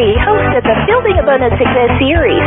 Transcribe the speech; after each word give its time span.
Murray, 0.00 0.16
host 0.16 0.56
of 0.56 0.64
the 0.64 0.76
Building 0.88 1.20
Abundance 1.20 1.60
Success 1.60 1.92
series. 2.00 2.40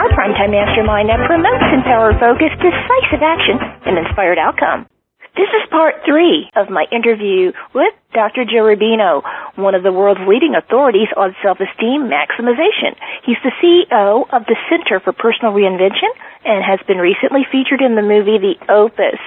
Our 0.00 0.08
primetime 0.16 0.48
mastermind 0.48 1.12
that 1.12 1.20
promotes 1.28 1.68
empowered 1.68 2.16
focus, 2.16 2.48
decisive 2.56 3.20
action, 3.20 3.60
and 3.84 3.98
inspired 4.00 4.38
outcome. 4.38 4.88
This 5.36 5.52
is 5.52 5.68
part 5.68 6.00
three 6.08 6.48
of 6.56 6.70
my 6.70 6.86
interview 6.90 7.52
with 7.74 7.92
Dr. 8.14 8.46
Joe 8.48 8.64
Rubino, 8.64 9.20
one 9.56 9.74
of 9.74 9.82
the 9.82 9.92
world's 9.92 10.24
leading 10.26 10.54
authorities 10.56 11.12
on 11.14 11.36
self-esteem 11.44 12.08
maximization. 12.08 12.96
He's 13.22 13.36
the 13.44 13.52
CEO 13.60 14.24
of 14.32 14.46
the 14.48 14.56
Center 14.72 14.98
for 14.98 15.12
Personal 15.12 15.52
Reinvention 15.52 16.08
and 16.46 16.64
has 16.64 16.80
been 16.88 16.96
recently 16.96 17.44
featured 17.52 17.82
in 17.82 17.96
the 17.96 18.02
movie 18.02 18.40
The 18.40 18.56
Opus. 18.72 19.20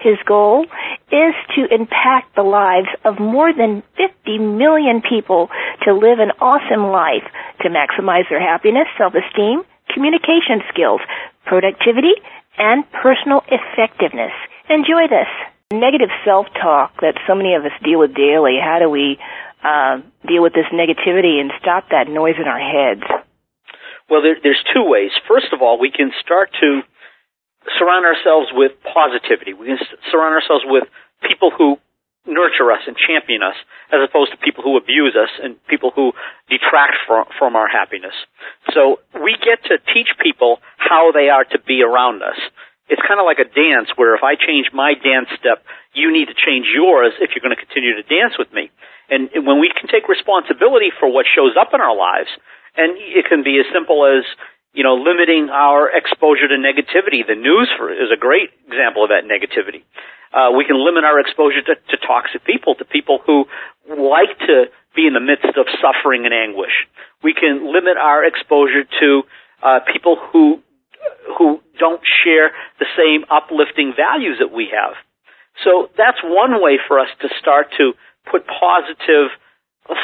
His 0.00 0.16
goal 0.24 0.64
is 1.12 1.34
to 1.56 1.68
impact 1.68 2.34
the 2.36 2.42
lives 2.42 2.88
of 3.04 3.20
more 3.20 3.52
than 3.52 3.82
50 4.00 4.38
million 4.38 5.02
people 5.02 5.50
to 5.84 5.92
live 5.92 6.20
an 6.20 6.32
awesome 6.40 6.88
life, 6.88 7.28
to 7.60 7.68
maximize 7.68 8.24
their 8.30 8.40
happiness, 8.40 8.88
self-esteem, 8.96 9.60
communication 9.92 10.64
skills, 10.72 11.02
productivity, 11.44 12.16
and 12.56 12.90
personal 12.92 13.44
effectiveness. 13.52 14.32
Enjoy 14.70 15.04
this. 15.04 15.28
Negative 15.70 16.10
self-talk 16.26 16.98
that 17.00 17.14
so 17.30 17.38
many 17.38 17.54
of 17.54 17.62
us 17.62 17.70
deal 17.84 18.02
with 18.02 18.10
daily. 18.10 18.58
How 18.58 18.82
do 18.82 18.90
we 18.90 19.22
uh, 19.62 20.02
deal 20.26 20.42
with 20.42 20.50
this 20.50 20.66
negativity 20.74 21.38
and 21.38 21.54
stop 21.62 21.94
that 21.94 22.10
noise 22.10 22.34
in 22.42 22.50
our 22.50 22.58
heads? 22.58 23.06
Well, 24.10 24.18
there, 24.18 24.34
there's 24.42 24.58
two 24.74 24.82
ways. 24.82 25.14
First 25.30 25.54
of 25.54 25.62
all, 25.62 25.78
we 25.78 25.94
can 25.94 26.10
start 26.18 26.50
to 26.58 26.82
surround 27.78 28.02
ourselves 28.02 28.50
with 28.50 28.72
positivity. 28.82 29.54
We 29.54 29.70
can 29.70 29.78
surround 30.10 30.34
ourselves 30.34 30.66
with 30.66 30.90
people 31.22 31.54
who 31.54 31.78
nurture 32.26 32.66
us 32.74 32.82
and 32.90 32.98
champion 32.98 33.46
us, 33.46 33.54
as 33.94 34.02
opposed 34.02 34.34
to 34.34 34.42
people 34.42 34.66
who 34.66 34.76
abuse 34.76 35.14
us 35.14 35.30
and 35.38 35.54
people 35.70 35.94
who 35.94 36.10
detract 36.50 36.98
from, 37.06 37.30
from 37.38 37.54
our 37.54 37.70
happiness. 37.70 38.14
So 38.74 38.98
we 39.14 39.38
get 39.38 39.62
to 39.70 39.78
teach 39.94 40.10
people 40.18 40.58
how 40.76 41.12
they 41.14 41.30
are 41.30 41.44
to 41.44 41.58
be 41.62 41.86
around 41.86 42.26
us 42.26 42.36
it's 42.90 43.02
kind 43.06 43.22
of 43.22 43.24
like 43.24 43.38
a 43.38 43.46
dance 43.46 43.88
where 43.94 44.18
if 44.18 44.26
I 44.26 44.34
change 44.34 44.74
my 44.74 44.98
dance 44.98 45.30
step, 45.38 45.62
you 45.94 46.10
need 46.10 46.26
to 46.26 46.36
change 46.36 46.66
yours 46.74 47.14
if 47.22 47.30
you're 47.32 47.42
going 47.42 47.54
to 47.54 47.62
continue 47.62 47.94
to 47.94 48.04
dance 48.04 48.34
with 48.34 48.50
me. 48.52 48.68
And 49.06 49.30
when 49.46 49.62
we 49.62 49.70
can 49.70 49.86
take 49.86 50.10
responsibility 50.10 50.90
for 50.98 51.06
what 51.06 51.26
shows 51.30 51.54
up 51.54 51.70
in 51.70 51.80
our 51.80 51.94
lives, 51.94 52.30
and 52.74 52.98
it 52.98 53.26
can 53.30 53.42
be 53.42 53.58
as 53.58 53.66
simple 53.70 54.06
as, 54.06 54.26
you 54.74 54.82
know, 54.82 54.94
limiting 54.98 55.50
our 55.50 55.90
exposure 55.90 56.46
to 56.46 56.58
negativity. 56.58 57.26
The 57.26 57.38
news 57.38 57.70
for, 57.78 57.90
is 57.90 58.10
a 58.14 58.18
great 58.18 58.50
example 58.66 59.06
of 59.06 59.10
that 59.10 59.26
negativity. 59.26 59.82
Uh, 60.30 60.54
we 60.54 60.62
can 60.66 60.78
limit 60.78 61.02
our 61.02 61.18
exposure 61.18 61.62
to, 61.62 61.74
to 61.74 61.96
toxic 62.06 62.44
people, 62.44 62.74
to 62.76 62.84
people 62.84 63.18
who 63.26 63.46
like 63.86 64.38
to 64.46 64.70
be 64.94 65.06
in 65.06 65.14
the 65.14 65.22
midst 65.22 65.58
of 65.58 65.66
suffering 65.82 66.24
and 66.26 66.34
anguish. 66.34 66.74
We 67.22 67.34
can 67.34 67.66
limit 67.66 67.98
our 67.98 68.24
exposure 68.24 68.86
to 69.02 69.22
uh, 69.62 69.80
people 69.92 70.18
who 70.30 70.62
who 71.36 71.60
don't 71.78 72.02
share 72.24 72.50
the 72.78 72.86
same 72.96 73.24
uplifting 73.30 73.92
values 73.96 74.38
that 74.40 74.52
we 74.52 74.70
have. 74.72 74.96
So 75.64 75.90
that's 75.96 76.18
one 76.22 76.62
way 76.62 76.78
for 76.86 76.98
us 76.98 77.08
to 77.20 77.28
start 77.40 77.68
to 77.78 77.92
put 78.30 78.46
positive 78.46 79.30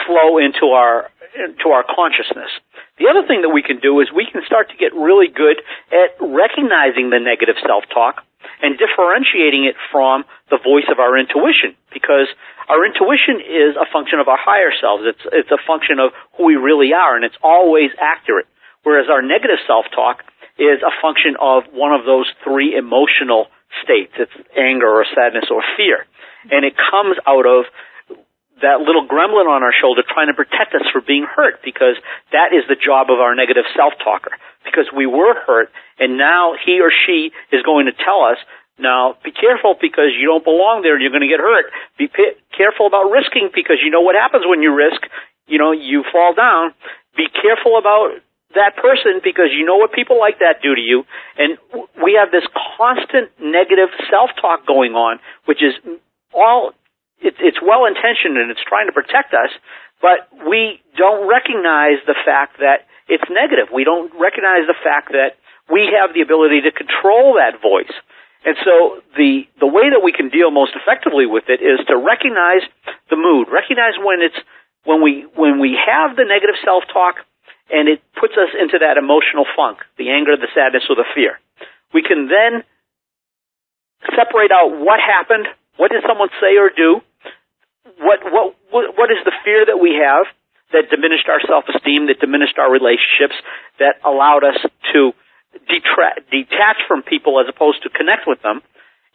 flow 0.06 0.38
into 0.38 0.74
our 0.74 1.10
into 1.36 1.68
our 1.68 1.84
consciousness. 1.84 2.48
The 2.96 3.12
other 3.12 3.26
thing 3.28 3.44
that 3.44 3.52
we 3.52 3.60
can 3.60 3.78
do 3.78 4.00
is 4.00 4.08
we 4.08 4.24
can 4.24 4.40
start 4.48 4.72
to 4.72 4.76
get 4.80 4.96
really 4.96 5.28
good 5.28 5.60
at 5.92 6.16
recognizing 6.16 7.12
the 7.12 7.20
negative 7.20 7.60
self-talk 7.60 8.24
and 8.64 8.80
differentiating 8.80 9.68
it 9.68 9.76
from 9.92 10.24
the 10.48 10.56
voice 10.56 10.88
of 10.88 10.96
our 10.96 11.18
intuition 11.20 11.76
because 11.92 12.30
our 12.72 12.88
intuition 12.88 13.44
is 13.44 13.76
a 13.76 13.84
function 13.92 14.18
of 14.18 14.32
our 14.32 14.40
higher 14.40 14.72
selves. 14.80 15.04
It's 15.06 15.24
it's 15.32 15.52
a 15.52 15.60
function 15.68 16.00
of 16.00 16.16
who 16.34 16.48
we 16.50 16.56
really 16.56 16.96
are 16.96 17.14
and 17.14 17.24
it's 17.24 17.38
always 17.44 17.92
accurate. 18.00 18.48
Whereas 18.82 19.10
our 19.10 19.20
negative 19.20 19.58
self-talk 19.66 20.22
is 20.58 20.80
a 20.80 20.92
function 21.00 21.36
of 21.40 21.64
one 21.72 21.92
of 21.92 22.04
those 22.04 22.26
three 22.44 22.74
emotional 22.76 23.48
states. 23.84 24.12
It's 24.18 24.32
anger 24.56 24.88
or 24.88 25.04
sadness 25.14 25.52
or 25.52 25.62
fear. 25.76 26.06
And 26.50 26.64
it 26.64 26.74
comes 26.76 27.16
out 27.26 27.44
of 27.44 27.66
that 28.64 28.80
little 28.80 29.04
gremlin 29.04 29.44
on 29.44 29.60
our 29.60 29.74
shoulder 29.76 30.00
trying 30.00 30.32
to 30.32 30.36
protect 30.36 30.72
us 30.72 30.88
from 30.88 31.04
being 31.04 31.28
hurt 31.28 31.60
because 31.60 32.00
that 32.32 32.56
is 32.56 32.64
the 32.68 32.76
job 32.76 33.12
of 33.12 33.20
our 33.20 33.36
negative 33.36 33.68
self-talker. 33.76 34.32
Because 34.64 34.88
we 34.88 35.04
were 35.04 35.36
hurt 35.44 35.68
and 36.00 36.16
now 36.16 36.56
he 36.56 36.80
or 36.80 36.88
she 36.88 37.32
is 37.52 37.60
going 37.62 37.86
to 37.86 37.92
tell 37.92 38.24
us, 38.24 38.40
now 38.78 39.16
be 39.24 39.32
careful 39.32 39.76
because 39.76 40.16
you 40.16 40.28
don't 40.28 40.44
belong 40.44 40.80
there 40.80 40.96
and 40.96 41.02
you're 41.04 41.12
going 41.12 41.24
to 41.24 41.32
get 41.32 41.40
hurt. 41.40 41.68
Be 41.96 42.08
p- 42.08 42.36
careful 42.56 42.86
about 42.86 43.12
risking 43.12 43.48
because 43.52 43.80
you 43.84 43.90
know 43.90 44.00
what 44.00 44.16
happens 44.16 44.44
when 44.48 44.60
you 44.60 44.72
risk. 44.72 45.00
You 45.46 45.58
know, 45.58 45.72
you 45.72 46.04
fall 46.12 46.34
down. 46.34 46.74
Be 47.16 47.28
careful 47.28 47.78
about 47.78 48.20
that 48.56 48.76
person 48.76 49.20
because 49.22 49.52
you 49.52 49.64
know 49.64 49.76
what 49.76 49.92
people 49.92 50.18
like 50.18 50.40
that 50.40 50.64
do 50.64 50.74
to 50.74 50.80
you. 50.80 51.04
And 51.38 51.56
we 52.02 52.18
have 52.18 52.32
this 52.32 52.44
constant 52.76 53.30
negative 53.38 53.92
self-talk 54.10 54.66
going 54.66 54.96
on, 54.96 55.20
which 55.44 55.62
is 55.62 55.76
all, 56.34 56.72
it's, 57.20 57.38
it's 57.40 57.60
well 57.62 57.86
intentioned 57.86 58.36
and 58.36 58.50
it's 58.50 58.64
trying 58.64 58.88
to 58.88 58.96
protect 58.96 59.32
us, 59.32 59.52
but 60.00 60.28
we 60.44 60.80
don't 60.96 61.28
recognize 61.28 62.00
the 62.04 62.16
fact 62.24 62.58
that 62.58 62.84
it's 63.08 63.24
negative. 63.30 63.72
We 63.72 63.84
don't 63.84 64.12
recognize 64.18 64.66
the 64.66 64.76
fact 64.76 65.12
that 65.12 65.38
we 65.70 65.94
have 65.94 66.12
the 66.12 66.20
ability 66.20 66.66
to 66.66 66.72
control 66.72 67.38
that 67.40 67.62
voice. 67.62 67.92
And 68.44 68.54
so 68.62 69.02
the, 69.16 69.48
the 69.58 69.66
way 69.66 69.90
that 69.90 70.02
we 70.04 70.12
can 70.12 70.28
deal 70.28 70.50
most 70.50 70.72
effectively 70.78 71.26
with 71.26 71.48
it 71.48 71.58
is 71.58 71.82
to 71.88 71.96
recognize 71.96 72.62
the 73.10 73.16
mood, 73.16 73.48
recognize 73.50 73.98
when 73.98 74.22
it's, 74.22 74.38
when 74.84 75.02
we, 75.02 75.26
when 75.34 75.58
we 75.58 75.74
have 75.74 76.14
the 76.14 76.22
negative 76.22 76.54
self-talk, 76.62 77.26
and 77.70 77.88
it 77.88 78.02
puts 78.14 78.34
us 78.34 78.54
into 78.54 78.78
that 78.78 78.96
emotional 78.96 79.46
funk, 79.56 79.82
the 79.98 80.10
anger, 80.10 80.36
the 80.36 80.50
sadness, 80.54 80.86
or 80.88 80.96
the 80.96 81.08
fear. 81.14 81.38
We 81.92 82.02
can 82.02 82.30
then 82.30 82.62
separate 84.14 84.52
out 84.52 84.70
what 84.70 85.00
happened, 85.02 85.46
what 85.76 85.90
did 85.90 86.02
someone 86.06 86.30
say 86.38 86.58
or 86.58 86.70
do, 86.70 87.02
what, 87.98 88.20
what, 88.22 88.54
what 88.70 89.10
is 89.10 89.18
the 89.24 89.34
fear 89.44 89.66
that 89.66 89.78
we 89.78 89.98
have 89.98 90.26
that 90.72 90.90
diminished 90.90 91.30
our 91.30 91.40
self-esteem, 91.42 92.10
that 92.10 92.18
diminished 92.18 92.58
our 92.58 92.70
relationships, 92.70 93.38
that 93.78 94.02
allowed 94.02 94.42
us 94.42 94.58
to 94.92 95.14
detra- 95.70 96.18
detach 96.30 96.82
from 96.90 97.02
people 97.02 97.38
as 97.38 97.46
opposed 97.46 97.82
to 97.82 97.88
connect 97.90 98.26
with 98.26 98.42
them. 98.42 98.62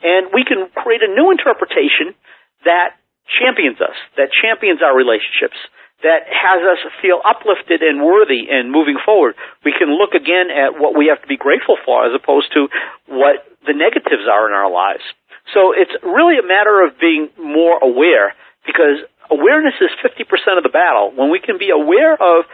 And 0.01 0.31
we 0.33 0.43
can 0.47 0.71
create 0.73 1.03
a 1.03 1.11
new 1.11 1.29
interpretation 1.29 2.15
that 2.63 2.97
champions 3.27 3.79
us, 3.79 3.93
that 4.17 4.31
champions 4.33 4.81
our 4.81 4.95
relationships, 4.95 5.59
that 6.03 6.25
has 6.29 6.59
us 6.65 6.81
feel 7.01 7.21
uplifted 7.21 7.81
and 7.81 8.01
worthy 8.01 8.49
and 8.49 8.71
moving 8.71 8.97
forward. 8.97 9.35
We 9.63 9.73
can 9.73 9.93
look 9.93 10.13
again 10.13 10.49
at 10.49 10.79
what 10.79 10.97
we 10.97 11.07
have 11.13 11.21
to 11.21 11.29
be 11.29 11.37
grateful 11.37 11.77
for 11.85 12.05
as 12.05 12.13
opposed 12.13 12.53
to 12.53 12.67
what 13.05 13.45
the 13.65 13.73
negatives 13.73 14.25
are 14.25 14.49
in 14.49 14.53
our 14.53 14.69
lives. 14.69 15.05
So 15.53 15.73
it's 15.73 15.93
really 16.01 16.41
a 16.41 16.45
matter 16.45 16.81
of 16.81 16.97
being 16.97 17.29
more 17.37 17.77
aware 17.81 18.33
because 18.65 19.05
awareness 19.29 19.77
is 19.81 19.89
50% 20.01 20.25
of 20.57 20.63
the 20.63 20.73
battle. 20.73 21.13
When 21.13 21.29
we 21.29 21.39
can 21.39 21.57
be 21.57 21.69
aware 21.69 22.13
of 22.13 22.45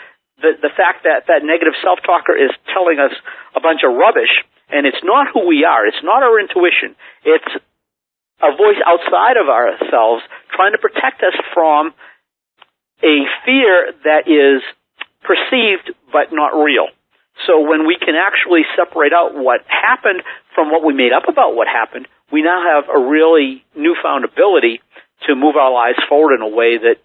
the, 0.43 0.53
the 0.61 0.73
fact 0.75 1.03
that 1.03 1.25
that 1.27 1.41
negative 1.41 1.73
self-talker 1.81 2.35
is 2.35 2.51
telling 2.69 2.99
us 2.99 3.15
a 3.55 3.61
bunch 3.61 3.81
of 3.81 3.95
rubbish 3.95 4.31
and 4.69 4.85
it's 4.85 5.01
not 5.03 5.31
who 5.33 5.47
we 5.47 5.63
are. 5.63 5.87
It's 5.87 6.03
not 6.03 6.21
our 6.21 6.39
intuition. 6.39 6.95
It's 7.23 7.51
a 8.43 8.51
voice 8.53 8.77
outside 8.85 9.39
of 9.39 9.49
ourselves 9.49 10.21
trying 10.53 10.73
to 10.73 10.81
protect 10.81 11.23
us 11.23 11.33
from 11.53 11.93
a 13.03 13.25
fear 13.45 13.93
that 14.03 14.27
is 14.27 14.63
perceived 15.23 15.91
but 16.11 16.31
not 16.31 16.55
real. 16.57 16.87
So 17.45 17.61
when 17.61 17.85
we 17.85 17.97
can 17.99 18.15
actually 18.15 18.63
separate 18.75 19.13
out 19.13 19.35
what 19.35 19.61
happened 19.67 20.23
from 20.55 20.71
what 20.71 20.83
we 20.83 20.93
made 20.93 21.13
up 21.13 21.29
about 21.29 21.55
what 21.55 21.67
happened, 21.67 22.07
we 22.31 22.41
now 22.41 22.63
have 22.63 22.89
a 22.89 22.99
really 22.99 23.63
newfound 23.75 24.25
ability 24.25 24.81
to 25.27 25.35
move 25.35 25.55
our 25.55 25.71
lives 25.71 25.99
forward 26.09 26.35
in 26.35 26.41
a 26.41 26.49
way 26.49 26.77
that 26.77 26.97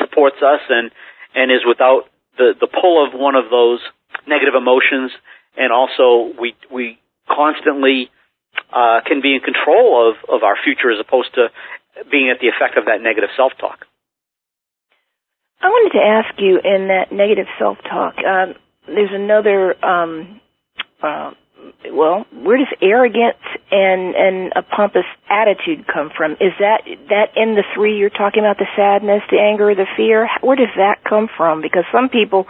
supports 0.00 0.36
us 0.42 0.60
and, 0.68 0.90
and 1.34 1.52
is 1.52 1.62
without 1.66 2.10
the, 2.38 2.54
the 2.58 2.66
pull 2.66 3.06
of 3.06 3.18
one 3.18 3.34
of 3.34 3.50
those 3.50 3.80
negative 4.26 4.54
emotions 4.54 5.12
and 5.56 5.72
also 5.72 6.32
we, 6.40 6.54
we 6.70 6.98
constantly 7.28 8.10
uh, 8.72 9.00
can 9.06 9.20
be 9.20 9.34
in 9.34 9.40
control 9.40 10.10
of, 10.10 10.16
of 10.28 10.42
our 10.42 10.56
future 10.64 10.90
as 10.90 10.98
opposed 11.00 11.34
to 11.34 11.48
being 12.10 12.30
at 12.30 12.40
the 12.40 12.48
effect 12.48 12.76
of 12.76 12.86
that 12.86 13.00
negative 13.02 13.30
self-talk. 13.36 13.86
I 15.62 15.68
wanted 15.68 15.94
to 15.94 16.02
ask 16.02 16.34
you 16.42 16.58
in 16.58 16.88
that 16.88 17.12
negative 17.12 17.46
self-talk, 17.56 18.18
um, 18.18 18.54
there's 18.86 19.14
another, 19.14 19.78
um, 19.84 20.40
uh, 21.00 21.30
well, 21.86 22.26
where 22.34 22.58
does 22.58 22.66
arrogance 22.82 23.38
and, 23.70 24.14
and 24.16 24.52
a 24.56 24.62
pompous 24.62 25.06
attitude 25.30 25.86
come 25.86 26.10
from? 26.10 26.32
Is 26.42 26.50
that, 26.58 26.82
that 27.10 27.38
in 27.38 27.54
the 27.54 27.62
three 27.74 27.96
you're 27.96 28.10
talking 28.10 28.42
about, 28.42 28.58
the 28.58 28.66
sadness, 28.74 29.22
the 29.30 29.38
anger, 29.38 29.72
the 29.76 29.86
fear? 29.96 30.28
Where 30.40 30.56
does 30.56 30.74
that 30.76 31.04
come 31.08 31.28
from? 31.36 31.62
Because 31.62 31.84
some 31.92 32.08
people, 32.08 32.48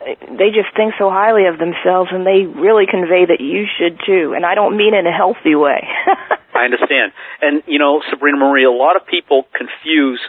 they 0.00 0.48
just 0.48 0.72
think 0.72 0.94
so 0.96 1.10
highly 1.12 1.44
of 1.52 1.60
themselves 1.60 2.08
and 2.16 2.24
they 2.24 2.48
really 2.48 2.88
convey 2.88 3.28
that 3.28 3.44
you 3.44 3.68
should 3.76 4.00
too. 4.08 4.32
And 4.32 4.46
I 4.46 4.54
don't 4.54 4.72
mean 4.74 4.94
in 4.94 5.06
a 5.06 5.12
healthy 5.12 5.54
way. 5.54 5.84
I 6.56 6.64
understand. 6.64 7.12
And, 7.44 7.62
you 7.68 7.78
know, 7.78 8.00
Sabrina 8.08 8.38
Marie, 8.38 8.64
a 8.64 8.72
lot 8.72 8.96
of 8.96 9.04
people 9.06 9.44
confuse 9.52 10.20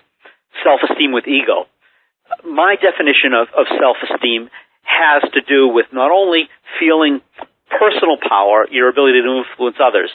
self-esteem 0.67 1.15
with 1.15 1.23
ego 1.23 1.63
my 2.45 2.75
definition 2.75 3.33
of, 3.33 3.47
of 3.55 3.65
self-esteem 3.67 4.49
has 4.83 5.21
to 5.33 5.41
do 5.41 5.69
with 5.69 5.87
not 5.93 6.11
only 6.11 6.49
feeling 6.79 7.21
personal 7.69 8.17
power, 8.17 8.65
your 8.71 8.89
ability 8.89 9.21
to 9.21 9.29
influence 9.45 9.77
others, 9.77 10.09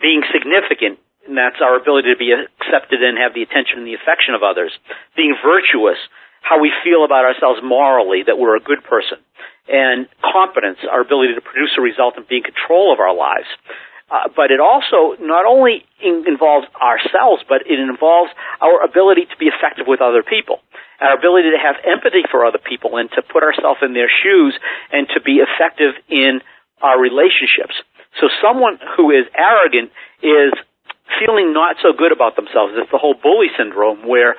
being 0.00 0.22
significant, 0.30 1.02
and 1.26 1.36
that's 1.36 1.58
our 1.58 1.80
ability 1.80 2.12
to 2.12 2.18
be 2.18 2.30
accepted 2.30 3.02
and 3.02 3.18
have 3.18 3.34
the 3.34 3.42
attention 3.42 3.82
and 3.82 3.86
the 3.86 3.98
affection 3.98 4.34
of 4.36 4.42
others, 4.44 4.70
being 5.16 5.34
virtuous, 5.42 5.98
how 6.44 6.60
we 6.60 6.70
feel 6.84 7.04
about 7.04 7.24
ourselves 7.24 7.60
morally, 7.64 8.22
that 8.26 8.38
we're 8.38 8.56
a 8.56 8.62
good 8.62 8.84
person, 8.84 9.18
and 9.66 10.06
competence, 10.20 10.78
our 10.84 11.00
ability 11.00 11.34
to 11.34 11.40
produce 11.40 11.72
a 11.78 11.82
result 11.82 12.14
and 12.20 12.28
be 12.28 12.38
in 12.38 12.44
control 12.44 12.92
of 12.92 13.00
our 13.00 13.16
lives. 13.16 13.48
Uh, 14.14 14.30
but 14.30 14.54
it 14.54 14.60
also 14.62 15.18
not 15.18 15.42
only 15.42 15.82
in, 15.98 16.22
involves 16.28 16.70
ourselves, 16.78 17.42
but 17.48 17.66
it 17.66 17.80
involves 17.82 18.30
our 18.62 18.86
ability 18.86 19.26
to 19.26 19.36
be 19.42 19.50
effective 19.50 19.86
with 19.90 20.00
other 20.00 20.22
people, 20.22 20.62
our 21.02 21.18
ability 21.18 21.50
to 21.50 21.58
have 21.58 21.74
empathy 21.82 22.22
for 22.30 22.46
other 22.46 22.62
people, 22.62 22.94
and 22.94 23.10
to 23.10 23.26
put 23.26 23.42
ourselves 23.42 23.80
in 23.82 23.92
their 23.92 24.06
shoes, 24.22 24.54
and 24.94 25.08
to 25.14 25.18
be 25.20 25.42
effective 25.42 25.98
in 26.06 26.38
our 26.78 26.94
relationships. 26.94 27.74
So 28.20 28.30
someone 28.38 28.78
who 28.94 29.10
is 29.10 29.26
arrogant 29.34 29.90
is 30.22 30.54
feeling 31.18 31.52
not 31.52 31.82
so 31.82 31.90
good 31.90 32.12
about 32.12 32.36
themselves. 32.36 32.78
It's 32.78 32.94
the 32.94 33.02
whole 33.02 33.18
bully 33.18 33.50
syndrome 33.58 34.06
where, 34.06 34.36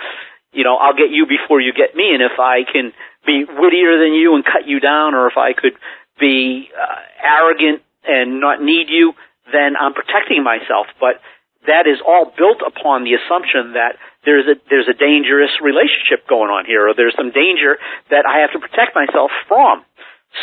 you 0.56 0.64
know, 0.64 0.78
I'll 0.80 0.96
get 0.96 1.12
you 1.12 1.28
before 1.28 1.60
you 1.60 1.74
get 1.76 1.92
me, 2.00 2.16
and 2.16 2.24
if 2.24 2.40
I 2.40 2.64
can 2.64 2.94
be 3.28 3.44
wittier 3.44 4.00
than 4.00 4.14
you 4.16 4.36
and 4.36 4.46
cut 4.46 4.64
you 4.72 4.80
down, 4.80 5.16
or 5.20 5.28
if 5.28 5.36
I 5.36 5.52
could 5.52 5.76
be 6.18 6.70
uh, 6.72 7.02
arrogant 7.20 7.84
and 8.08 8.40
not 8.40 8.64
need 8.64 8.88
you, 8.88 9.14
then 9.52 9.76
I'm 9.78 9.94
protecting 9.94 10.44
myself. 10.44 10.88
But 11.00 11.22
that 11.68 11.90
is 11.90 11.98
all 12.02 12.30
built 12.30 12.62
upon 12.62 13.04
the 13.04 13.18
assumption 13.18 13.74
that 13.74 13.98
there's 14.24 14.46
a 14.46 14.56
there's 14.70 14.90
a 14.90 14.98
dangerous 14.98 15.54
relationship 15.62 16.26
going 16.30 16.50
on 16.50 16.66
here, 16.66 16.90
or 16.90 16.94
there's 16.94 17.16
some 17.18 17.34
danger 17.34 17.78
that 18.10 18.26
I 18.26 18.46
have 18.46 18.54
to 18.54 18.62
protect 18.62 18.94
myself 18.96 19.30
from. 19.48 19.86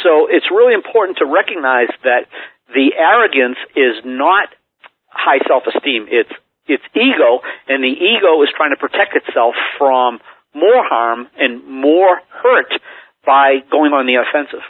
So 0.02 0.26
it's 0.30 0.46
really 0.50 0.74
important 0.74 1.18
to 1.18 1.26
recognize 1.26 1.90
that 2.02 2.26
the 2.72 2.94
arrogance 2.96 3.58
is 3.76 4.00
not 4.04 4.48
high 5.10 5.42
self-esteem. 5.46 6.08
It's 6.10 6.32
it's 6.66 6.84
ego, 6.94 7.42
and 7.68 7.82
the 7.82 7.90
ego 7.90 8.40
is 8.42 8.50
trying 8.56 8.70
to 8.70 8.80
protect 8.80 9.14
itself 9.18 9.54
from 9.78 10.20
more 10.54 10.84
harm 10.86 11.28
and 11.36 11.66
more 11.66 12.20
hurt 12.30 12.70
by 13.26 13.58
going 13.70 13.92
on 13.92 14.06
the 14.06 14.16
offensive. 14.22 14.64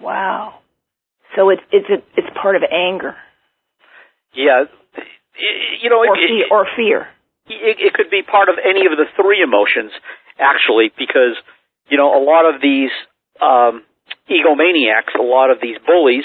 Wow. 0.00 0.61
So 1.36 1.50
it's 1.50 1.62
it's 1.72 1.88
a, 1.88 1.98
it's 2.16 2.30
part 2.40 2.56
of 2.56 2.62
anger. 2.68 3.16
Yeah, 4.34 4.64
you 5.82 5.90
know, 5.90 6.00
or, 6.00 6.16
it, 6.16 6.28
fear, 6.28 6.46
or 6.50 6.66
fear. 6.76 7.08
It, 7.48 7.76
it 7.80 7.92
could 7.94 8.10
be 8.10 8.22
part 8.22 8.48
of 8.48 8.56
any 8.60 8.86
of 8.86 8.92
the 8.96 9.08
three 9.16 9.42
emotions, 9.42 9.92
actually, 10.38 10.92
because 10.96 11.36
you 11.88 11.96
know 11.96 12.12
a 12.16 12.22
lot 12.22 12.48
of 12.48 12.60
these 12.60 12.92
um, 13.40 13.84
egomaniacs, 14.28 15.16
a 15.18 15.24
lot 15.24 15.50
of 15.50 15.58
these 15.60 15.76
bullies, 15.84 16.24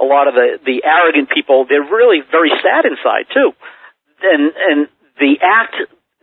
a 0.00 0.04
lot 0.04 0.26
of 0.26 0.34
the 0.34 0.58
the 0.64 0.82
arrogant 0.82 1.30
people, 1.30 1.66
they're 1.68 1.86
really 1.86 2.22
very 2.30 2.50
sad 2.62 2.86
inside 2.86 3.26
too, 3.32 3.54
and 4.22 4.52
and 4.54 4.78
the 5.18 5.38
act, 5.42 5.74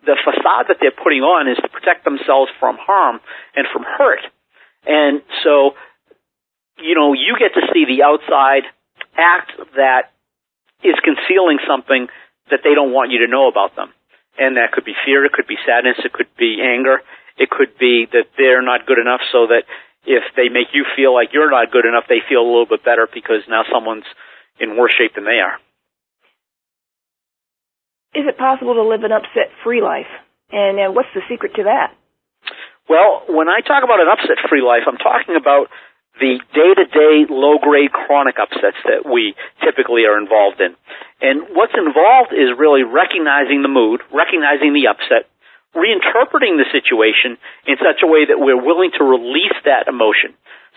the 0.03 0.15
facade 0.23 0.71
that 0.71 0.77
they're 0.79 0.95
putting 0.95 1.23
on 1.23 1.51
is 1.51 1.57
to 1.59 1.67
protect 1.67 2.03
themselves 2.03 2.51
from 2.59 2.77
harm 2.79 3.19
and 3.55 3.67
from 3.71 3.83
hurt, 3.83 4.23
and 4.85 5.21
so 5.43 5.75
you 6.95 7.01
know, 7.01 7.11
you 7.11 7.35
get 7.35 7.51
to 7.59 7.67
see 7.75 7.83
the 7.83 8.07
outside 8.07 8.63
act 9.19 9.51
that 9.75 10.15
is 10.79 10.95
concealing 11.03 11.59
something 11.67 12.07
that 12.47 12.63
they 12.63 12.71
don't 12.71 12.95
want 12.95 13.11
you 13.11 13.19
to 13.19 13.27
know 13.27 13.51
about 13.51 13.75
them. 13.75 13.91
And 14.39 14.55
that 14.55 14.71
could 14.71 14.85
be 14.85 14.95
fear, 15.03 15.25
it 15.25 15.33
could 15.33 15.47
be 15.47 15.59
sadness, 15.67 15.99
it 16.03 16.13
could 16.13 16.31
be 16.39 16.63
anger, 16.63 17.03
it 17.35 17.49
could 17.49 17.75
be 17.75 18.07
that 18.11 18.31
they're 18.39 18.63
not 18.63 18.87
good 18.87 18.99
enough 18.99 19.19
so 19.31 19.47
that 19.47 19.67
if 20.07 20.23
they 20.39 20.47
make 20.47 20.71
you 20.71 20.85
feel 20.95 21.11
like 21.11 21.35
you're 21.35 21.51
not 21.51 21.71
good 21.71 21.83
enough, 21.83 22.07
they 22.07 22.23
feel 22.23 22.39
a 22.39 22.47
little 22.47 22.67
bit 22.67 22.83
better 22.83 23.07
because 23.11 23.43
now 23.49 23.63
someone's 23.67 24.07
in 24.59 24.77
worse 24.77 24.91
shape 24.95 25.15
than 25.15 25.25
they 25.25 25.43
are. 25.43 25.59
Is 28.15 28.23
it 28.23 28.37
possible 28.37 28.75
to 28.75 28.87
live 28.87 29.03
an 29.03 29.11
upset 29.11 29.51
free 29.63 29.81
life? 29.81 30.11
And 30.51 30.79
uh, 30.79 30.91
what's 30.95 31.11
the 31.11 31.27
secret 31.27 31.55
to 31.59 31.67
that? 31.67 31.91
Well, 32.87 33.27
when 33.27 33.49
I 33.49 33.59
talk 33.59 33.83
about 33.83 33.99
an 33.99 34.07
upset 34.07 34.39
free 34.47 34.61
life, 34.63 34.87
I'm 34.87 35.01
talking 35.01 35.35
about 35.35 35.67
the 36.19 36.39
day-to-day 36.55 37.27
low-grade 37.27 37.91
chronic 37.91 38.39
upsets 38.39 38.79
that 38.87 39.03
we 39.03 39.35
typically 39.59 40.07
are 40.07 40.17
involved 40.17 40.61
in. 40.61 40.75
And 41.19 41.51
what's 41.51 41.75
involved 41.75 42.31
is 42.31 42.55
really 42.55 42.83
recognizing 42.83 43.61
the 43.61 43.71
mood, 43.71 43.99
recognizing 44.11 44.71
the 44.71 44.87
upset, 44.87 45.27
reinterpreting 45.75 46.55
the 46.55 46.67
situation 46.71 47.35
in 47.67 47.75
such 47.83 47.99
a 47.99 48.07
way 48.07 48.23
that 48.23 48.39
we're 48.39 48.59
willing 48.59 48.95
to 48.95 49.03
release 49.03 49.59
that 49.67 49.91
emotion. 49.91 50.31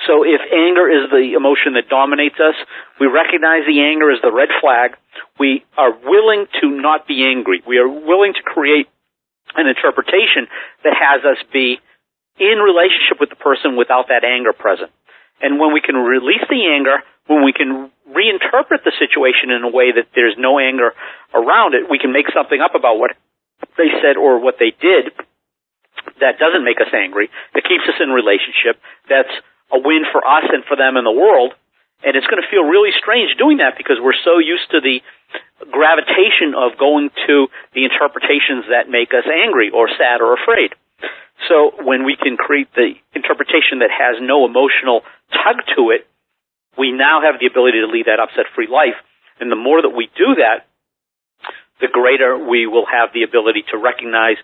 So 0.07 0.23
if 0.23 0.43
anger 0.51 0.91
is 0.91 1.11
the 1.11 1.35
emotion 1.35 1.75
that 1.75 1.91
dominates 1.91 2.39
us, 2.39 2.55
we 2.99 3.07
recognize 3.07 3.67
the 3.67 3.83
anger 3.83 4.11
as 4.11 4.23
the 4.23 4.35
red 4.35 4.51
flag. 4.59 4.99
We 5.39 5.65
are 5.79 5.95
willing 5.95 6.47
to 6.63 6.67
not 6.71 7.07
be 7.07 7.27
angry. 7.27 7.63
We 7.67 7.79
are 7.79 7.89
willing 7.89 8.35
to 8.35 8.43
create 8.43 8.87
an 9.55 9.67
interpretation 9.67 10.47
that 10.85 10.95
has 10.95 11.25
us 11.25 11.39
be 11.53 11.79
in 12.39 12.59
relationship 12.59 13.19
with 13.19 13.31
the 13.31 13.39
person 13.39 13.75
without 13.77 14.07
that 14.09 14.23
anger 14.23 14.53
present. 14.53 14.91
And 15.41 15.59
when 15.59 15.73
we 15.73 15.81
can 15.81 15.97
release 15.97 16.43
the 16.49 16.67
anger, 16.75 17.03
when 17.27 17.45
we 17.45 17.53
can 17.53 17.91
reinterpret 18.09 18.83
the 18.85 18.93
situation 18.99 19.51
in 19.51 19.63
a 19.63 19.71
way 19.71 19.93
that 19.93 20.09
there's 20.15 20.35
no 20.39 20.59
anger 20.59 20.93
around 21.35 21.75
it, 21.75 21.89
we 21.91 21.99
can 21.99 22.13
make 22.13 22.27
something 22.35 22.61
up 22.61 22.75
about 22.75 22.99
what 22.99 23.13
they 23.77 23.91
said 24.03 24.17
or 24.17 24.41
what 24.41 24.57
they 24.59 24.73
did 24.81 25.13
that 26.21 26.39
doesn't 26.39 26.65
make 26.65 26.81
us 26.81 26.91
angry, 26.95 27.31
that 27.55 27.65
keeps 27.65 27.85
us 27.87 27.99
in 28.01 28.11
relationship, 28.11 28.81
that's 29.09 29.33
a 29.71 29.79
win 29.79 30.07
for 30.11 30.25
us 30.25 30.47
and 30.49 30.65
for 30.65 30.77
them 30.77 30.97
in 30.97 31.05
the 31.05 31.15
world. 31.15 31.55
And 32.03 32.15
it's 32.15 32.27
going 32.31 32.41
to 32.41 32.49
feel 32.49 32.63
really 32.63 32.95
strange 32.95 33.35
doing 33.37 33.59
that 33.59 33.75
because 33.77 33.99
we're 33.99 34.17
so 34.23 34.39
used 34.39 34.71
to 34.71 34.79
the 34.81 35.03
gravitation 35.67 36.55
of 36.55 36.79
going 36.79 37.11
to 37.27 37.51
the 37.75 37.83
interpretations 37.83 38.71
that 38.71 38.87
make 38.87 39.11
us 39.11 39.27
angry 39.27 39.71
or 39.75 39.91
sad 39.91 40.23
or 40.23 40.39
afraid. 40.39 40.79
So 41.47 41.71
when 41.85 42.05
we 42.05 42.17
can 42.17 42.37
create 42.37 42.69
the 42.75 42.99
interpretation 43.15 43.79
that 43.81 43.95
has 43.95 44.19
no 44.21 44.45
emotional 44.45 45.03
tug 45.31 45.63
to 45.77 45.91
it, 45.95 46.09
we 46.77 46.91
now 46.91 47.23
have 47.23 47.39
the 47.39 47.47
ability 47.47 47.79
to 47.81 47.87
lead 47.87 48.07
that 48.07 48.19
upset 48.19 48.51
free 48.55 48.67
life. 48.67 48.99
And 49.39 49.51
the 49.53 49.57
more 49.57 49.81
that 49.81 49.95
we 49.95 50.11
do 50.17 50.35
that, 50.43 50.67
the 51.81 51.87
greater 51.87 52.37
we 52.37 52.67
will 52.67 52.87
have 52.87 53.15
the 53.15 53.23
ability 53.23 53.63
to 53.71 53.79
recognize 53.79 54.37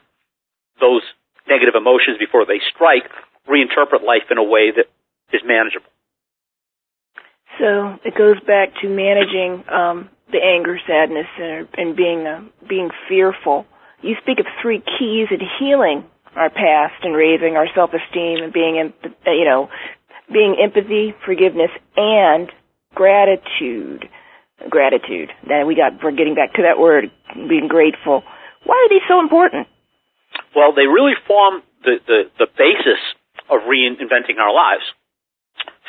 those 0.79 1.03
negative 1.49 1.75
emotions 1.75 2.19
before 2.19 2.47
they 2.47 2.63
strike, 2.75 3.11
reinterpret 3.49 4.07
life 4.07 4.31
in 4.31 4.39
a 4.39 4.45
way 4.45 4.71
that 4.71 4.87
is 5.35 5.43
manageable. 5.45 5.91
So 7.59 7.99
it 8.05 8.15
goes 8.17 8.39
back 8.47 8.71
to 8.83 8.89
managing 8.89 9.65
um, 9.71 10.11
the 10.31 10.39
anger, 10.43 10.79
sadness, 10.87 11.27
and, 11.39 11.69
and 11.75 11.97
being 11.97 12.27
uh, 12.27 12.43
being 12.69 12.91
fearful. 13.09 13.67
You 14.03 14.17
speak 14.23 14.39
of 14.41 14.47
three 14.61 14.83
keys 14.99 15.29
in 15.31 15.41
healing 15.59 16.05
our 16.37 16.51
past 16.51 17.03
and 17.03 17.15
raising 17.15 17.57
our 17.57 17.67
self-esteem 17.75 18.43
and 18.43 18.53
being, 18.53 18.93
you 19.27 19.45
know, 19.45 19.69
being 20.33 20.57
empathy, 20.63 21.15
forgiveness, 21.25 21.71
and 21.97 22.51
gratitude. 22.95 24.09
Gratitude. 24.71 25.31
That 25.49 25.67
we 25.67 25.75
got, 25.75 26.03
we're 26.03 26.17
getting 26.17 26.35
back 26.35 26.55
to 26.55 26.63
that 26.63 26.79
word, 26.79 27.11
being 27.35 27.69
grateful. 27.69 28.23
Why 28.65 28.75
are 28.75 28.89
these 28.89 29.05
so 29.09 29.21
important? 29.21 29.69
Well, 30.57 30.73
they 30.75 30.87
really 30.87 31.15
form 31.27 31.63
the, 31.83 31.99
the, 32.07 32.21
the 32.39 32.47
basis 32.57 33.01
of 33.51 33.69
reinventing 33.69 34.39
our 34.41 34.55
lives. 34.55 34.85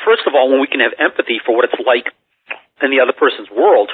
First 0.04 0.22
of 0.26 0.34
all, 0.34 0.50
when 0.50 0.60
we 0.60 0.66
can 0.66 0.80
have 0.80 0.92
empathy 0.98 1.40
for 1.44 1.56
what 1.56 1.64
it's 1.64 1.80
like 1.80 2.12
in 2.82 2.90
the 2.90 3.00
other 3.00 3.16
person's 3.16 3.48
world, 3.50 3.90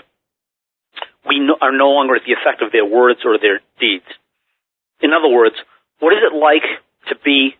we 1.28 1.38
no, 1.38 1.56
are 1.60 1.70
no 1.70 1.94
longer 1.94 2.16
at 2.16 2.26
the 2.26 2.34
effect 2.34 2.60
of 2.60 2.72
their 2.72 2.84
words 2.84 3.20
or 3.24 3.38
their 3.38 3.60
deeds. 3.78 4.08
In 5.00 5.12
other 5.12 5.30
words, 5.30 5.54
what 6.02 6.18
is 6.18 6.26
it 6.26 6.34
like 6.34 6.66
to 7.06 7.14
be 7.22 7.54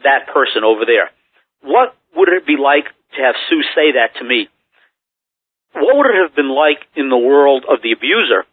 that 0.00 0.32
person 0.32 0.64
over 0.64 0.88
there? 0.88 1.12
What 1.60 1.92
would 2.16 2.32
it 2.32 2.48
be 2.48 2.56
like 2.56 2.88
to 2.88 3.18
have 3.20 3.36
Sue 3.52 3.60
say 3.76 4.00
that 4.00 4.16
to 4.16 4.24
me? 4.24 4.48
What 5.76 6.00
would 6.00 6.08
it 6.08 6.16
have 6.24 6.32
been 6.32 6.48
like 6.48 6.80
in 6.96 7.12
the 7.12 7.20
world 7.20 7.68
of 7.68 7.84
the 7.84 7.92
abuser 7.92 8.48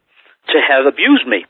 to 0.51 0.57
have 0.59 0.83
abused 0.91 1.23
me? 1.23 1.47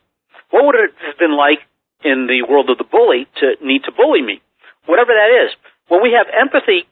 What 0.54 0.70
would 0.70 0.78
it 0.78 0.94
have 1.02 1.18
been 1.18 1.34
like 1.34 1.66
in 2.06 2.30
the 2.30 2.46
world 2.46 2.70
of 2.70 2.78
the 2.78 2.86
bully 2.86 3.26
to 3.42 3.58
need 3.66 3.90
to 3.90 3.92
bully 3.92 4.22
me? 4.22 4.38
Whatever 4.86 5.18
that 5.18 5.50
is. 5.50 5.58
When 5.90 6.06
we 6.06 6.14
have 6.14 6.30
empathy, 6.30 6.86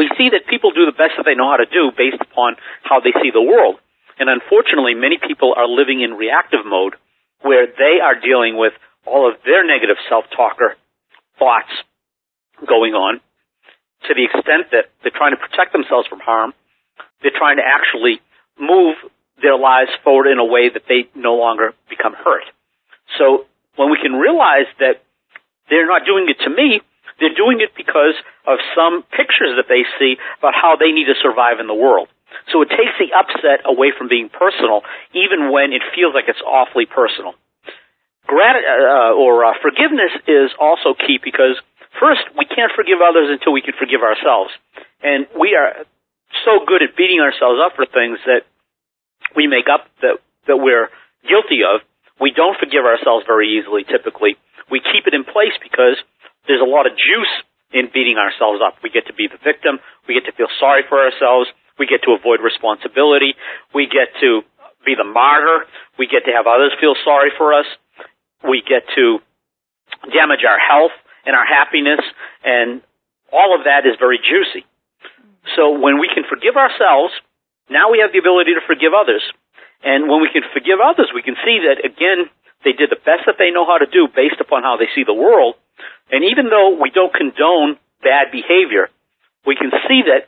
we 0.00 0.08
see 0.16 0.32
that 0.32 0.48
people 0.48 0.72
do 0.72 0.88
the 0.88 0.96
best 0.96 1.20
that 1.20 1.28
they 1.28 1.36
know 1.36 1.52
how 1.52 1.60
to 1.60 1.68
do 1.68 1.92
based 1.92 2.24
upon 2.24 2.56
how 2.80 3.04
they 3.04 3.12
see 3.20 3.36
the 3.36 3.44
world. 3.44 3.76
And 4.16 4.32
unfortunately, 4.32 4.96
many 4.96 5.20
people 5.20 5.52
are 5.52 5.68
living 5.68 6.00
in 6.00 6.16
reactive 6.16 6.64
mode 6.64 6.96
where 7.44 7.68
they 7.68 8.00
are 8.00 8.16
dealing 8.16 8.56
with 8.56 8.72
all 9.06 9.30
of 9.30 9.38
their 9.44 9.64
negative 9.66 9.96
self-talker 10.08 10.76
thoughts 11.38 11.70
going 12.66 12.94
on 12.94 13.20
to 14.08 14.14
the 14.14 14.24
extent 14.24 14.70
that 14.72 14.90
they're 15.02 15.14
trying 15.14 15.32
to 15.32 15.40
protect 15.40 15.72
themselves 15.72 16.06
from 16.08 16.20
harm. 16.20 16.52
They're 17.22 17.36
trying 17.36 17.56
to 17.56 17.66
actually 17.66 18.20
move 18.58 18.96
their 19.42 19.56
lives 19.56 19.90
forward 20.02 20.26
in 20.28 20.38
a 20.38 20.44
way 20.44 20.68
that 20.72 20.82
they 20.88 21.08
no 21.14 21.36
longer 21.36 21.72
become 21.88 22.14
hurt. 22.14 22.44
So 23.18 23.46
when 23.76 23.90
we 23.90 23.98
can 24.00 24.12
realize 24.14 24.66
that 24.80 25.02
they're 25.68 25.86
not 25.86 26.06
doing 26.06 26.26
it 26.28 26.42
to 26.44 26.50
me, 26.50 26.80
They're 27.18 27.34
doing 27.34 27.60
it 27.60 27.72
because 27.76 28.14
of 28.46 28.58
some 28.76 29.02
pictures 29.08 29.56
that 29.56 29.68
they 29.68 29.88
see 29.98 30.20
about 30.38 30.52
how 30.52 30.76
they 30.76 30.92
need 30.92 31.08
to 31.08 31.16
survive 31.20 31.60
in 31.60 31.66
the 31.66 31.74
world. 31.74 32.08
So 32.52 32.60
it 32.60 32.68
takes 32.68 32.92
the 33.00 33.16
upset 33.16 33.64
away 33.64 33.92
from 33.96 34.08
being 34.08 34.28
personal, 34.28 34.82
even 35.16 35.50
when 35.50 35.72
it 35.72 35.80
feels 35.94 36.12
like 36.12 36.28
it's 36.28 36.42
awfully 36.44 36.84
personal. 36.84 37.34
Grat- 38.26 38.66
uh, 38.66 39.14
or 39.14 39.44
uh, 39.44 39.54
forgiveness 39.62 40.12
is 40.26 40.50
also 40.58 40.94
key 40.94 41.18
because 41.22 41.56
first, 41.98 42.22
we 42.36 42.44
can't 42.44 42.72
forgive 42.74 42.98
others 43.00 43.30
until 43.30 43.52
we 43.52 43.62
can 43.62 43.74
forgive 43.78 44.02
ourselves. 44.02 44.50
And 45.02 45.26
we 45.38 45.54
are 45.54 45.86
so 46.44 46.64
good 46.66 46.82
at 46.82 46.96
beating 46.96 47.20
ourselves 47.20 47.62
up 47.62 47.78
for 47.78 47.86
things 47.86 48.18
that 48.26 48.42
we 49.34 49.46
make 49.46 49.70
up 49.70 49.86
that, 50.02 50.18
that 50.46 50.58
we're 50.58 50.90
guilty 51.24 51.62
of. 51.62 51.80
We 52.20 52.32
don't 52.32 52.56
forgive 52.58 52.84
ourselves 52.84 53.24
very 53.26 53.58
easily 53.58 53.84
typically. 53.84 54.36
We 54.70 54.80
keep 54.80 55.06
it 55.06 55.14
in 55.14 55.24
place 55.24 55.54
because 55.62 56.00
there's 56.48 56.62
a 56.62 56.68
lot 56.68 56.86
of 56.86 56.98
juice 56.98 57.34
in 57.70 57.90
beating 57.92 58.16
ourselves 58.16 58.62
up. 58.62 58.78
We 58.82 58.90
get 58.90 59.06
to 59.06 59.14
be 59.14 59.28
the 59.28 59.38
victim. 59.42 59.78
We 60.08 60.14
get 60.14 60.26
to 60.26 60.34
feel 60.34 60.50
sorry 60.58 60.82
for 60.88 60.98
ourselves. 60.98 61.50
We 61.78 61.86
get 61.86 62.02
to 62.08 62.16
avoid 62.16 62.40
responsibility. 62.40 63.36
We 63.74 63.86
get 63.86 64.14
to 64.22 64.42
be 64.86 64.94
the 64.96 65.04
martyr. 65.04 65.66
We 65.98 66.06
get 66.06 66.24
to 66.24 66.32
have 66.32 66.46
others 66.46 66.72
feel 66.80 66.94
sorry 67.04 67.30
for 67.36 67.52
us. 67.52 67.66
We 68.44 68.62
get 68.62 68.84
to 68.96 69.18
damage 70.12 70.44
our 70.44 70.58
health 70.58 70.92
and 71.24 71.34
our 71.34 71.46
happiness 71.46 72.00
and 72.44 72.82
all 73.32 73.56
of 73.58 73.64
that 73.64 73.86
is 73.86 73.98
very 73.98 74.18
juicy. 74.18 74.64
So 75.54 75.78
when 75.78 75.98
we 75.98 76.08
can 76.12 76.24
forgive 76.28 76.56
ourselves, 76.56 77.14
now 77.70 77.90
we 77.90 77.98
have 78.02 78.12
the 78.12 78.18
ability 78.18 78.54
to 78.54 78.62
forgive 78.66 78.94
others. 78.94 79.22
And 79.82 80.08
when 80.08 80.22
we 80.22 80.30
can 80.30 80.42
forgive 80.52 80.78
others, 80.82 81.10
we 81.14 81.22
can 81.22 81.36
see 81.44 81.62
that 81.66 81.82
again, 81.84 82.30
they 82.64 82.72
did 82.72 82.90
the 82.90 82.98
best 82.98 83.26
that 83.26 83.38
they 83.38 83.50
know 83.50 83.66
how 83.66 83.78
to 83.78 83.86
do 83.86 84.08
based 84.08 84.40
upon 84.40 84.62
how 84.62 84.76
they 84.76 84.90
see 84.94 85.04
the 85.04 85.14
world. 85.14 85.54
And 86.10 86.24
even 86.24 86.50
though 86.50 86.78
we 86.80 86.90
don't 86.90 87.12
condone 87.12 87.78
bad 88.02 88.32
behavior, 88.32 88.90
we 89.44 89.54
can 89.54 89.70
see 89.86 90.02
that 90.10 90.26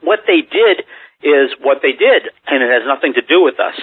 what 0.00 0.20
they 0.26 0.42
did 0.42 0.86
is 1.22 1.56
what 1.58 1.80
they 1.82 1.92
did, 1.92 2.28
and 2.46 2.62
it 2.62 2.70
has 2.70 2.86
nothing 2.86 3.14
to 3.14 3.22
do 3.22 3.42
with 3.42 3.58
us. 3.58 3.74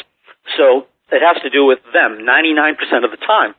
So 0.55 0.87
it 1.13 1.21
has 1.21 1.41
to 1.43 1.49
do 1.49 1.65
with 1.65 1.79
them 1.93 2.25
99% 2.25 3.05
of 3.05 3.11
the 3.11 3.21
time. 3.21 3.55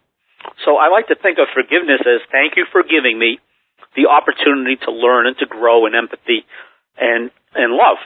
So 0.66 0.76
I 0.76 0.90
like 0.90 1.08
to 1.08 1.16
think 1.16 1.38
of 1.38 1.48
forgiveness 1.54 2.02
as 2.04 2.20
thank 2.30 2.56
you 2.56 2.66
for 2.70 2.82
giving 2.82 3.18
me 3.18 3.40
the 3.96 4.10
opportunity 4.10 4.76
to 4.84 4.90
learn 4.90 5.26
and 5.26 5.38
to 5.38 5.46
grow 5.46 5.86
in 5.86 5.94
empathy 5.94 6.44
and, 6.98 7.30
and 7.54 7.72
love 7.72 7.98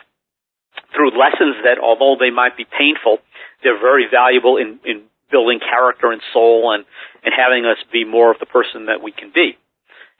through 0.94 1.16
lessons 1.16 1.64
that 1.64 1.82
although 1.82 2.16
they 2.20 2.30
might 2.30 2.56
be 2.56 2.64
painful, 2.64 3.18
they're 3.62 3.80
very 3.80 4.06
valuable 4.06 4.56
in, 4.56 4.78
in 4.84 5.08
building 5.30 5.60
character 5.60 6.12
and 6.12 6.22
soul 6.32 6.72
and, 6.72 6.84
and 7.24 7.34
having 7.34 7.64
us 7.64 7.78
be 7.92 8.04
more 8.04 8.30
of 8.30 8.38
the 8.38 8.46
person 8.46 8.86
that 8.86 9.02
we 9.02 9.12
can 9.12 9.32
be. 9.34 9.58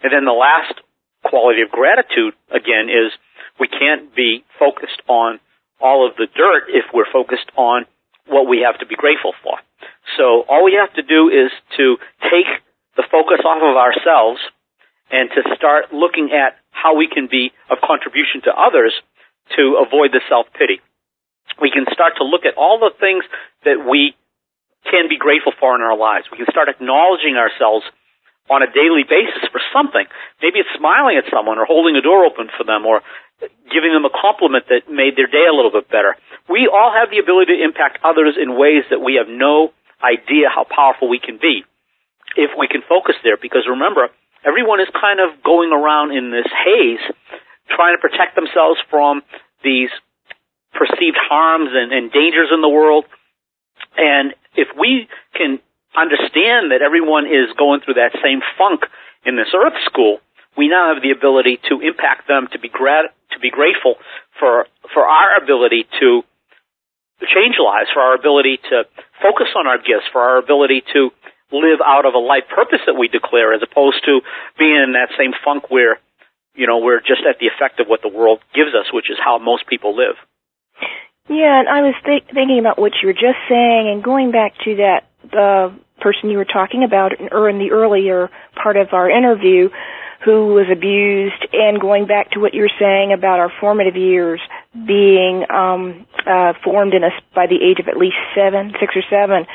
And 0.03 0.13
then 0.13 0.25
the 0.25 0.37
last 0.37 0.81
quality 1.25 1.63
of 1.63 1.71
gratitude, 1.71 2.35
again, 2.51 2.89
is 2.89 3.13
we 3.59 3.69
can't 3.69 4.15
be 4.15 4.45
focused 4.59 5.01
on 5.09 5.41
all 5.81 6.07
of 6.07 6.17
the 6.17 6.27
dirt 6.27 6.69
if 6.69 6.91
we're 6.93 7.11
focused 7.13 7.51
on 7.57 7.87
what 8.29 8.49
we 8.49 8.65
have 8.65 8.79
to 8.81 8.87
be 8.87 8.95
grateful 8.95 9.33
for. 9.43 9.59
So 10.17 10.45
all 10.49 10.65
we 10.65 10.79
have 10.81 10.93
to 10.95 11.03
do 11.03 11.29
is 11.29 11.51
to 11.77 11.97
take 12.31 12.49
the 12.97 13.05
focus 13.11 13.41
off 13.45 13.63
of 13.63 13.77
ourselves 13.77 14.41
and 15.11 15.31
to 15.33 15.41
start 15.57 15.93
looking 15.93 16.31
at 16.33 16.61
how 16.71 16.97
we 16.97 17.09
can 17.09 17.29
be 17.31 17.53
of 17.71 17.79
contribution 17.81 18.45
to 18.45 18.53
others 18.53 18.93
to 19.57 19.81
avoid 19.81 20.13
the 20.13 20.21
self-pity. 20.29 20.81
We 21.61 21.71
can 21.71 21.87
start 21.93 22.21
to 22.21 22.25
look 22.25 22.45
at 22.45 22.55
all 22.61 22.79
the 22.79 22.93
things 23.01 23.25
that 23.65 23.81
we 23.81 24.15
can 24.85 25.09
be 25.09 25.17
grateful 25.17 25.53
for 25.59 25.75
in 25.75 25.83
our 25.83 25.97
lives. 25.97 26.29
We 26.31 26.39
can 26.39 26.47
start 26.51 26.69
acknowledging 26.69 27.37
ourselves 27.41 27.85
on 28.49 28.63
a 28.63 28.71
daily 28.71 29.05
basis 29.05 29.45
for 29.53 29.61
something. 29.73 30.05
Maybe 30.41 30.61
it's 30.61 30.73
smiling 30.77 31.17
at 31.17 31.29
someone 31.33 31.59
or 31.59 31.65
holding 31.65 31.97
a 31.97 32.05
door 32.05 32.25
open 32.25 32.49
for 32.57 32.65
them 32.65 32.85
or 32.85 33.01
giving 33.69 33.93
them 33.93 34.05
a 34.05 34.13
compliment 34.13 34.67
that 34.69 34.89
made 34.89 35.17
their 35.17 35.29
day 35.29 35.47
a 35.49 35.55
little 35.55 35.73
bit 35.73 35.89
better. 35.89 36.17
We 36.49 36.69
all 36.73 36.93
have 36.93 37.11
the 37.11 37.19
ability 37.19 37.57
to 37.57 37.65
impact 37.65 38.01
others 38.05 38.37
in 38.41 38.57
ways 38.57 38.85
that 38.91 39.01
we 39.01 39.21
have 39.21 39.29
no 39.29 39.73
idea 40.01 40.49
how 40.49 40.65
powerful 40.65 41.09
we 41.09 41.21
can 41.21 41.39
be 41.41 41.65
if 42.37 42.51
we 42.57 42.69
can 42.69 42.83
focus 42.89 43.17
there. 43.23 43.37
Because 43.37 43.69
remember, 43.69 44.09
everyone 44.45 44.81
is 44.81 44.89
kind 44.95 45.21
of 45.21 45.43
going 45.43 45.73
around 45.73 46.17
in 46.17 46.31
this 46.31 46.49
haze 46.49 47.05
trying 47.69 47.97
to 47.97 48.01
protect 48.01 48.35
themselves 48.35 48.81
from 48.89 49.23
these 49.63 49.91
perceived 50.73 51.19
harms 51.21 51.71
and, 51.73 51.93
and 51.93 52.13
dangers 52.13 52.49
in 52.53 52.63
the 52.63 52.69
world. 52.69 53.05
And 53.97 54.35
if 54.57 54.69
we 54.79 55.09
can 55.35 55.61
understand 55.97 56.73
that 56.73 56.81
everyone 56.81 57.27
is 57.27 57.53
going 57.59 57.81
through 57.85 58.01
that 58.01 58.17
same 58.23 58.41
funk 58.57 58.89
in 59.27 59.37
this 59.37 59.53
earth 59.53 59.77
school, 59.85 60.21
we 60.57 60.69
now 60.69 60.95
have 60.95 61.03
the 61.03 61.11
ability 61.11 61.61
to 61.69 61.81
impact 61.81 62.27
them 62.27 62.49
to 62.53 62.59
be 62.59 62.69
grat- 62.69 63.15
to 63.33 63.39
be 63.39 63.51
grateful 63.51 63.95
for 64.39 64.67
for 64.93 65.05
our 65.05 65.37
ability 65.43 65.87
to 66.01 66.23
change 67.27 67.57
lives, 67.59 67.91
for 67.93 68.01
our 68.01 68.15
ability 68.15 68.59
to 68.71 68.85
focus 69.23 69.49
on 69.57 69.67
our 69.67 69.79
gifts, 69.79 70.07
for 70.13 70.21
our 70.21 70.39
ability 70.39 70.83
to 70.93 71.11
live 71.51 71.81
out 71.85 72.07
of 72.07 72.15
a 72.15 72.19
life 72.19 72.45
purpose 72.55 72.81
that 72.87 72.95
we 72.95 73.09
declare, 73.09 73.53
as 73.55 73.63
opposed 73.63 74.05
to 74.05 74.21
being 74.59 74.77
in 74.77 74.93
that 74.93 75.11
same 75.19 75.33
funk 75.45 75.71
where 75.71 75.99
you 76.55 76.67
know 76.67 76.79
we're 76.79 77.01
just 77.01 77.23
at 77.29 77.39
the 77.41 77.47
effect 77.47 77.81
of 77.81 77.87
what 77.87 78.03
the 78.03 78.09
world 78.09 78.41
gives 78.55 78.75
us, 78.75 78.93
which 78.93 79.11
is 79.11 79.17
how 79.19 79.39
most 79.39 79.67
people 79.67 79.97
live. 79.97 80.17
Yeah, 81.29 81.61
and 81.61 81.69
I 81.69 81.83
was 81.83 81.95
th- 82.07 82.25
thinking 82.33 82.59
about 82.59 82.79
what 82.79 82.93
you 83.03 83.09
were 83.09 83.19
just 83.19 83.41
saying, 83.49 83.89
and 83.91 84.03
going 84.03 84.31
back 84.31 84.55
to 84.65 84.77
that 84.77 85.05
uh, 85.37 85.71
person 86.01 86.31
you 86.31 86.39
were 86.39 86.47
talking 86.47 86.85
about 86.85 87.13
or 87.33 87.49
in 87.49 87.59
the 87.59 87.73
earlier 87.73 88.31
part 88.55 88.77
of 88.77 88.93
our 88.93 89.11
interview 89.11 89.69
who 90.25 90.55
was 90.55 90.67
abused 90.71 91.47
and 91.53 91.81
going 91.81 92.07
back 92.07 92.33
to 92.33 92.41
what 92.41 92.55
you 92.55 92.63
were 92.63 92.77
saying 92.79 93.13
about 93.13 93.39
our 93.39 93.53
formative 93.61 93.97
years 93.97 94.41
being 94.87 95.45
um 95.51 96.07
uh 96.27 96.53
formed 96.65 96.95
in 96.95 97.05
us 97.05 97.13
by 97.35 97.47
the 97.47 97.57
age 97.57 97.79
of 97.81 97.89
at 97.89 97.97
least 97.97 98.17
seven 98.35 98.73
six 98.81 98.95
or 98.97 99.03
seven 99.11 99.47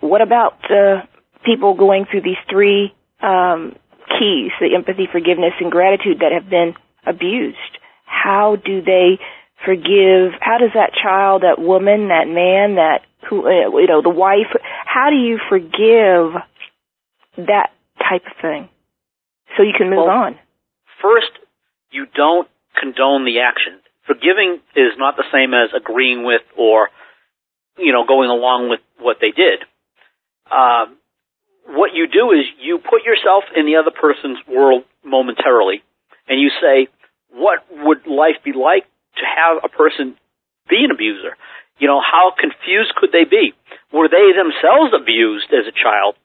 what 0.00 0.20
about 0.20 0.58
uh 0.70 1.02
people 1.44 1.74
going 1.74 2.06
through 2.10 2.22
these 2.22 2.40
three 2.50 2.92
um 3.20 3.74
keys 4.18 4.52
the 4.60 4.74
empathy 4.74 5.08
forgiveness 5.10 5.52
and 5.60 5.70
gratitude 5.70 6.20
that 6.20 6.32
have 6.32 6.48
been 6.48 6.74
abused 7.06 7.56
how 8.04 8.56
do 8.56 8.82
they 8.82 9.18
forgive 9.64 10.32
how 10.40 10.58
does 10.58 10.72
that 10.74 10.92
child 10.94 11.42
that 11.42 11.58
woman 11.58 12.08
that 12.08 12.26
man 12.26 12.76
that 12.76 13.00
who 13.28 13.46
uh, 13.46 13.78
you 13.78 13.86
know 13.86 14.02
the 14.02 14.10
wife 14.10 14.50
how 14.84 15.10
do 15.10 15.16
you 15.16 15.38
forgive 15.48 16.40
that 17.36 17.70
type 17.98 18.22
of 18.26 18.36
thing 18.40 18.68
so 19.56 19.62
you 19.62 19.74
can 19.76 19.90
move 19.90 20.06
well, 20.06 20.32
on. 20.32 20.38
First, 21.02 21.32
you 21.90 22.06
don't 22.14 22.48
condone 22.78 23.24
the 23.24 23.40
action. 23.40 23.80
Forgiving 24.06 24.60
is 24.74 24.92
not 24.98 25.16
the 25.16 25.24
same 25.32 25.54
as 25.54 25.70
agreeing 25.76 26.24
with 26.24 26.42
or, 26.56 26.90
you 27.78 27.92
know, 27.92 28.04
going 28.06 28.30
along 28.30 28.68
with 28.68 28.80
what 28.98 29.18
they 29.20 29.30
did. 29.30 29.62
Um, 30.50 30.98
what 31.66 31.94
you 31.94 32.06
do 32.08 32.32
is 32.32 32.44
you 32.60 32.78
put 32.78 33.04
yourself 33.04 33.44
in 33.54 33.66
the 33.66 33.76
other 33.76 33.92
person's 33.92 34.38
world 34.48 34.84
momentarily, 35.04 35.82
and 36.28 36.40
you 36.40 36.50
say, 36.60 36.88
"What 37.30 37.64
would 37.70 38.06
life 38.06 38.42
be 38.42 38.52
like 38.52 38.84
to 39.16 39.24
have 39.24 39.64
a 39.64 39.68
person 39.68 40.18
be 40.68 40.84
an 40.84 40.90
abuser? 40.90 41.36
You 41.78 41.88
know, 41.88 42.00
how 42.00 42.32
confused 42.38 42.94
could 42.96 43.12
they 43.12 43.24
be? 43.24 43.54
Were 43.92 44.08
they 44.08 44.32
themselves 44.32 44.92
abused 44.94 45.52
as 45.52 45.66
a 45.66 45.72
child? 45.72 46.16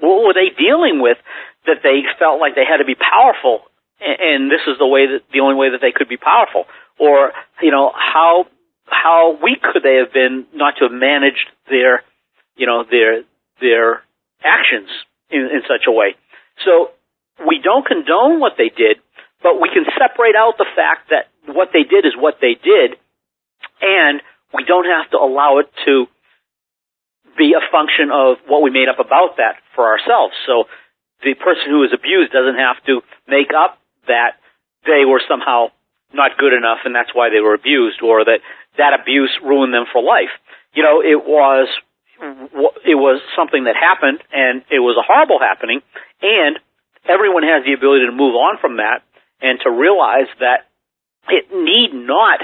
What 0.00 0.24
were 0.24 0.34
they 0.34 0.50
dealing 0.50 1.00
with 1.00 1.18
that 1.66 1.82
they 1.82 2.02
felt 2.18 2.40
like 2.40 2.54
they 2.54 2.64
had 2.64 2.78
to 2.78 2.84
be 2.84 2.94
powerful, 2.94 3.62
and 4.02 4.50
this 4.50 4.60
is 4.66 4.78
the 4.78 4.86
way 4.86 5.06
that 5.06 5.22
the 5.32 5.40
only 5.40 5.54
way 5.54 5.70
that 5.70 5.80
they 5.80 5.92
could 5.92 6.08
be 6.08 6.16
powerful, 6.16 6.64
or 6.98 7.32
you 7.62 7.70
know 7.70 7.92
how 7.94 8.46
how 8.86 9.38
weak 9.42 9.62
could 9.62 9.82
they 9.82 9.96
have 9.96 10.12
been 10.12 10.46
not 10.52 10.74
to 10.78 10.84
have 10.84 10.92
managed 10.92 11.48
their 11.68 12.02
you 12.56 12.66
know 12.66 12.84
their 12.88 13.22
their 13.60 14.02
actions 14.44 14.90
in, 15.30 15.40
in 15.40 15.62
such 15.62 15.86
a 15.86 15.92
way. 15.92 16.16
So 16.64 16.90
we 17.46 17.60
don't 17.62 17.86
condone 17.86 18.40
what 18.40 18.54
they 18.58 18.68
did, 18.68 18.98
but 19.42 19.60
we 19.60 19.70
can 19.70 19.86
separate 19.98 20.36
out 20.36 20.58
the 20.58 20.68
fact 20.74 21.10
that 21.10 21.30
what 21.46 21.70
they 21.72 21.84
did 21.84 22.04
is 22.04 22.12
what 22.16 22.38
they 22.40 22.54
did, 22.54 22.98
and 23.80 24.20
we 24.52 24.64
don't 24.64 24.86
have 24.86 25.10
to 25.10 25.18
allow 25.18 25.58
it 25.58 25.70
to 25.86 26.06
be 27.38 27.54
a 27.56 27.64
function 27.72 28.10
of 28.12 28.36
what 28.46 28.62
we 28.62 28.70
made 28.70 28.88
up 28.88 29.00
about 29.00 29.38
that 29.38 29.56
for 29.74 29.88
ourselves. 29.88 30.34
So 30.46 30.68
the 31.24 31.34
person 31.34 31.70
who 31.70 31.82
is 31.84 31.90
abused 31.94 32.32
doesn't 32.32 32.60
have 32.60 32.76
to 32.86 33.00
make 33.26 33.50
up 33.56 33.78
that 34.06 34.38
they 34.84 35.04
were 35.06 35.20
somehow 35.28 35.68
not 36.12 36.36
good 36.36 36.52
enough 36.52 36.84
and 36.84 36.94
that's 36.94 37.14
why 37.14 37.30
they 37.30 37.40
were 37.40 37.54
abused 37.54 38.02
or 38.02 38.24
that 38.24 38.40
that 38.76 38.92
abuse 39.00 39.32
ruined 39.42 39.72
them 39.72 39.84
for 39.92 40.02
life. 40.02 40.32
You 40.74 40.82
know, 40.82 41.00
it 41.00 41.24
was 41.24 41.68
it 42.84 42.94
was 42.94 43.20
something 43.34 43.64
that 43.64 43.74
happened 43.76 44.20
and 44.32 44.62
it 44.70 44.78
was 44.78 44.96
a 44.96 45.04
horrible 45.04 45.40
happening 45.40 45.80
and 46.20 46.58
everyone 47.08 47.42
has 47.42 47.64
the 47.64 47.72
ability 47.72 48.06
to 48.06 48.12
move 48.12 48.34
on 48.34 48.58
from 48.60 48.76
that 48.76 49.02
and 49.40 49.58
to 49.64 49.70
realize 49.70 50.30
that 50.38 50.70
it 51.28 51.50
need 51.50 51.90
not 51.94 52.40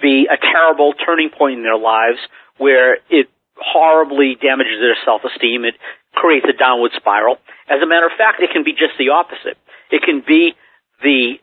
be 0.00 0.28
a 0.30 0.36
terrible 0.36 0.92
turning 0.92 1.30
point 1.30 1.58
in 1.58 1.62
their 1.62 1.78
lives 1.78 2.18
where 2.56 2.98
it 3.10 3.28
horribly 3.56 4.36
damages 4.38 4.78
their 4.78 4.96
self-esteem. 5.04 5.64
It 5.64 5.74
creates 6.14 6.46
a 6.48 6.56
downward 6.56 6.92
spiral. 6.96 7.38
As 7.68 7.82
a 7.82 7.86
matter 7.86 8.06
of 8.06 8.12
fact, 8.16 8.40
it 8.40 8.50
can 8.52 8.62
be 8.62 8.72
just 8.72 8.94
the 8.98 9.10
opposite. 9.10 9.58
It 9.90 10.02
can 10.02 10.22
be 10.26 10.54
the 11.02 11.38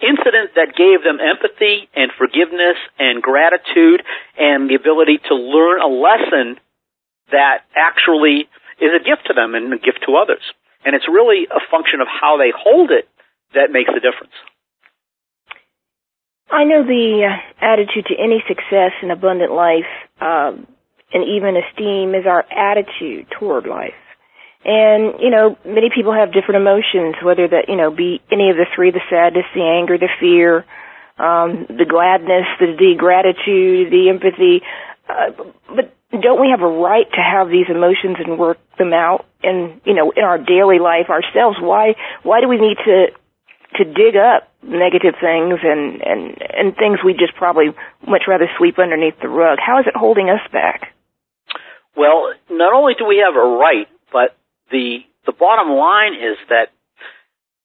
incident 0.00 0.52
that 0.56 0.76
gave 0.76 1.02
them 1.02 1.18
empathy 1.20 1.88
and 1.96 2.12
forgiveness 2.18 2.76
and 2.98 3.22
gratitude 3.22 4.02
and 4.36 4.68
the 4.68 4.74
ability 4.76 5.18
to 5.28 5.34
learn 5.34 5.80
a 5.80 5.88
lesson 5.88 6.60
that 7.32 7.64
actually 7.74 8.48
is 8.80 8.92
a 8.92 9.02
gift 9.02 9.26
to 9.26 9.34
them 9.34 9.54
and 9.54 9.72
a 9.72 9.78
gift 9.78 10.04
to 10.06 10.16
others. 10.16 10.44
And 10.84 10.94
it's 10.94 11.08
really 11.08 11.48
a 11.50 11.60
function 11.70 12.00
of 12.00 12.08
how 12.08 12.36
they 12.36 12.52
hold 12.52 12.90
it 12.90 13.08
that 13.54 13.72
makes 13.72 13.90
the 13.90 14.00
difference. 14.00 14.36
I 16.50 16.64
know 16.64 16.84
the 16.84 17.26
uh, 17.26 17.64
attitude 17.64 18.06
to 18.06 18.14
any 18.14 18.44
success 18.46 18.92
and 19.02 19.10
abundant 19.10 19.50
life 19.50 19.90
um, 20.20 20.66
and 21.12 21.24
even 21.24 21.56
esteem 21.56 22.14
is 22.14 22.26
our 22.26 22.44
attitude 22.52 23.26
toward 23.38 23.66
life. 23.66 23.98
And, 24.66 25.22
you 25.22 25.30
know, 25.30 25.56
many 25.64 25.90
people 25.94 26.12
have 26.12 26.34
different 26.34 26.60
emotions, 26.60 27.14
whether 27.22 27.46
that, 27.46 27.68
you 27.68 27.76
know, 27.76 27.92
be 27.94 28.20
any 28.32 28.50
of 28.50 28.56
the 28.56 28.66
three, 28.74 28.90
the 28.90 29.00
sadness, 29.08 29.46
the 29.54 29.62
anger, 29.62 29.96
the 29.96 30.10
fear, 30.18 30.66
um, 31.22 31.70
the 31.70 31.86
gladness, 31.86 32.50
the, 32.58 32.74
the 32.74 32.98
gratitude, 32.98 33.94
the 33.94 34.10
empathy. 34.10 34.66
Uh, 35.06 35.30
but 35.70 35.94
don't 36.10 36.40
we 36.40 36.50
have 36.50 36.66
a 36.66 36.74
right 36.82 37.06
to 37.14 37.22
have 37.22 37.46
these 37.46 37.70
emotions 37.70 38.18
and 38.18 38.40
work 38.40 38.58
them 38.76 38.92
out 38.92 39.24
in, 39.38 39.80
you 39.86 39.94
know, 39.94 40.10
in 40.10 40.24
our 40.24 40.36
daily 40.36 40.82
life 40.82 41.14
ourselves? 41.14 41.62
Why, 41.62 41.94
why 42.24 42.40
do 42.40 42.48
we 42.48 42.58
need 42.58 42.76
to, 42.82 43.14
to 43.78 43.84
dig 43.86 44.18
up 44.18 44.50
negative 44.66 45.14
things 45.22 45.62
and, 45.62 46.02
and, 46.02 46.42
and 46.42 46.74
things 46.74 47.06
we 47.06 47.14
just 47.14 47.38
probably 47.38 47.70
much 48.02 48.26
rather 48.26 48.50
sweep 48.58 48.80
underneath 48.80 49.14
the 49.22 49.30
rug? 49.30 49.62
How 49.64 49.78
is 49.78 49.86
it 49.86 49.94
holding 49.94 50.28
us 50.28 50.42
back? 50.50 50.90
Well, 51.94 52.34
not 52.50 52.74
only 52.74 52.94
do 52.98 53.06
we 53.06 53.22
have 53.22 53.38
a 53.38 53.46
right, 53.46 53.86
but 54.10 54.34
the 54.70 55.04
the 55.26 55.32
bottom 55.32 55.74
line 55.74 56.14
is 56.14 56.38
that 56.48 56.70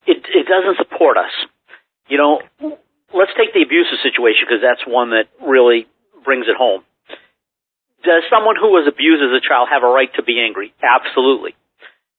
it 0.05 0.17
it 0.17 0.46
doesn't 0.48 0.77
support 0.77 1.17
us. 1.17 1.34
You 2.08 2.17
know, 2.17 2.41
let's 3.13 3.31
take 3.38 3.53
the 3.53 3.62
abusive 3.62 4.00
situation 4.03 4.46
because 4.48 4.62
that's 4.62 4.84
one 4.86 5.12
that 5.12 5.29
really 5.39 5.88
brings 6.24 6.48
it 6.48 6.58
home. 6.58 6.84
Does 8.03 8.24
someone 8.34 8.58
who 8.58 8.74
was 8.74 8.89
abused 8.89 9.22
as 9.22 9.29
a 9.29 9.43
child 9.46 9.70
have 9.70 9.84
a 9.84 9.91
right 9.91 10.10
to 10.17 10.24
be 10.24 10.41
angry? 10.41 10.74
Absolutely. 10.81 11.53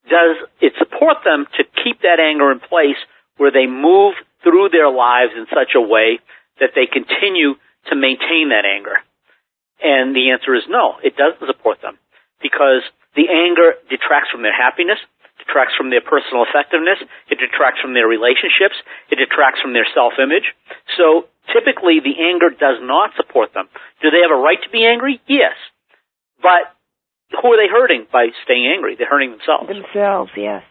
Does 0.07 0.39
it 0.61 0.73
support 0.79 1.27
them 1.27 1.47
to 1.59 1.63
keep 1.83 2.03
that 2.03 2.23
anger 2.23 2.51
in 2.53 2.61
place 2.61 2.99
where 3.37 3.51
they 3.51 3.67
move 3.67 4.15
through 4.43 4.71
their 4.71 4.91
lives 4.91 5.35
in 5.35 5.47
such 5.51 5.75
a 5.75 5.83
way 5.83 6.19
that 6.61 6.75
they 6.75 6.87
continue 6.87 7.55
to 7.91 7.95
maintain 7.99 8.51
that 8.55 8.63
anger? 8.63 9.03
And 9.83 10.15
the 10.15 10.31
answer 10.31 10.55
is 10.55 10.63
no, 10.71 11.03
it 11.03 11.19
doesn't 11.19 11.47
support 11.47 11.83
them 11.83 11.99
because 12.41 12.87
the 13.15 13.29
anger 13.29 13.77
detracts 13.89 14.31
from 14.31 14.43
their 14.43 14.55
happiness, 14.55 14.99
detracts 15.39 15.75
from 15.77 15.91
their 15.91 16.01
personal 16.01 16.45
effectiveness, 16.49 17.03
it 17.29 17.39
detracts 17.39 17.81
from 17.81 17.95
their 17.95 18.07
relationships, 18.07 18.77
it 19.11 19.17
detracts 19.17 19.61
from 19.61 19.73
their 19.73 19.87
self-image. 19.93 20.55
So 20.97 21.29
typically 21.53 22.01
the 22.01 22.17
anger 22.21 22.51
does 22.51 22.81
not 22.81 23.13
support 23.17 23.53
them. 23.53 23.69
Do 24.01 24.11
they 24.11 24.23
have 24.23 24.33
a 24.33 24.41
right 24.41 24.61
to 24.63 24.71
be 24.71 24.87
angry? 24.87 25.21
Yes. 25.27 25.57
But 26.41 26.73
who 27.37 27.53
are 27.53 27.61
they 27.61 27.71
hurting 27.71 28.07
by 28.13 28.29
staying 28.45 28.67
angry? 28.67 28.97
They're 28.97 29.11
hurting 29.11 29.33
themselves. 29.33 29.69
Themselves, 29.69 30.33
yes. 30.37 30.63